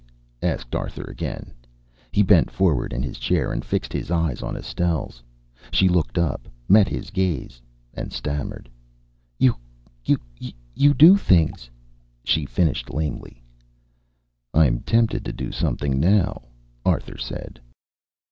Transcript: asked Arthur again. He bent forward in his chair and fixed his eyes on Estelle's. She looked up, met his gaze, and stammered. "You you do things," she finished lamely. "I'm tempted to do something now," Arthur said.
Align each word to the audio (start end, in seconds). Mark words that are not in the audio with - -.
asked 0.41 0.73
Arthur 0.73 1.03
again. 1.03 1.53
He 2.11 2.23
bent 2.23 2.49
forward 2.49 2.91
in 2.91 3.03
his 3.03 3.19
chair 3.19 3.53
and 3.53 3.63
fixed 3.63 3.93
his 3.93 4.09
eyes 4.09 4.41
on 4.41 4.57
Estelle's. 4.57 5.21
She 5.69 5.87
looked 5.87 6.17
up, 6.17 6.47
met 6.67 6.87
his 6.89 7.11
gaze, 7.11 7.61
and 7.93 8.11
stammered. 8.11 8.67
"You 9.37 9.55
you 10.07 10.95
do 10.95 11.17
things," 11.17 11.69
she 12.23 12.47
finished 12.47 12.89
lamely. 12.91 13.43
"I'm 14.55 14.79
tempted 14.79 15.23
to 15.23 15.31
do 15.33 15.51
something 15.51 15.99
now," 15.99 16.45
Arthur 16.83 17.19
said. 17.19 17.59